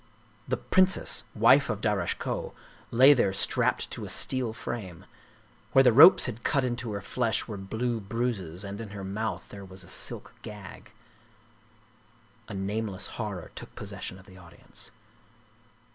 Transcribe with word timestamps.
The 0.47 0.57
princess, 0.57 1.25
wife 1.35 1.69
of 1.69 1.79
Darasche 1.79 2.17
Koh, 2.17 2.55
lay 2.89 3.13
there 3.13 3.33
strapped 3.33 3.91
to 3.91 4.03
a 4.03 4.09
steel 4.09 4.51
frame. 4.51 5.05
Where 5.73 5.83
the 5.83 5.93
ropes 5.93 6.25
had 6.25 6.43
cut 6.43 6.63
into 6.63 6.93
her 6.93 7.01
flesh 7.01 7.47
were 7.47 7.55
blue 7.55 7.99
bruises, 7.99 8.63
and 8.63 8.81
in 8.81 8.89
her 8.97 9.03
mouth 9.03 9.47
there 9.49 9.63
was 9.63 9.83
a 9.83 9.87
silk 9.87 10.33
gag. 10.41 10.89
A 12.47 12.55
nameless 12.55 13.05
horror 13.21 13.51
took 13.53 13.75
possession 13.75 14.17
of 14.17 14.25
the 14.25 14.39
audience. 14.39 14.89